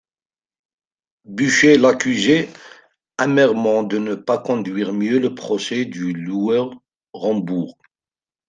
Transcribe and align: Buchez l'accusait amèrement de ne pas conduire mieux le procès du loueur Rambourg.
Buchez 1.25 1.77
l'accusait 1.77 2.49
amèrement 3.19 3.83
de 3.83 3.99
ne 3.99 4.15
pas 4.15 4.39
conduire 4.39 4.93
mieux 4.93 5.19
le 5.19 5.35
procès 5.35 5.85
du 5.85 6.11
loueur 6.13 6.71
Rambourg. 7.13 7.77